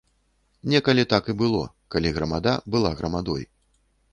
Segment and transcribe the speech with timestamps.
[0.73, 1.61] Некалі так і было,
[1.97, 3.43] калі грамада была грамадой.